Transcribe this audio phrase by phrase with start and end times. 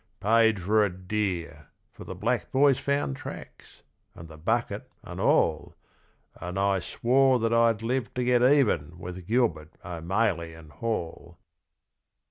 [0.19, 3.83] Paid for it dear, for the black boys found tracks,
[4.15, 5.75] and the bucket, and all,
[6.37, 11.37] And I swore that I'd live to get even with Gilbert, O'Maley and Hall.